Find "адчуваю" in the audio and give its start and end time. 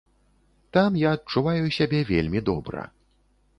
1.17-1.71